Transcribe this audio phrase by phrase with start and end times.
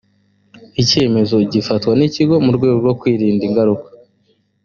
[0.81, 3.87] icyemezo gifatwa n ikigo mu rwego rwo kwirinda ingaruka